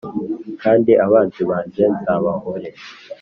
[0.61, 2.67] kandi abanzi banjye, nzabahore.